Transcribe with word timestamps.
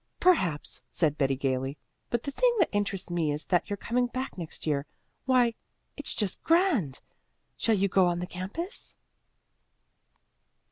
"Perhaps," 0.19 0.81
said 0.89 1.15
Betty 1.15 1.35
gaily. 1.35 1.77
"But 2.09 2.23
the 2.23 2.31
thing 2.31 2.51
that 2.57 2.69
interests 2.71 3.11
me 3.11 3.31
is 3.31 3.45
that 3.45 3.69
you're 3.69 3.77
coming 3.77 4.07
back 4.07 4.35
next 4.35 4.65
year. 4.65 4.87
Why, 5.25 5.53
it's 5.95 6.15
just 6.15 6.43
grand! 6.43 6.99
Shall 7.55 7.75
you 7.77 7.87
go 7.87 8.07
on 8.07 8.17
the 8.17 8.25
campus?" 8.25 8.95